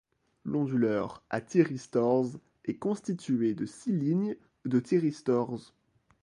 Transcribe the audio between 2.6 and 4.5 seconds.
est constitué de six lignes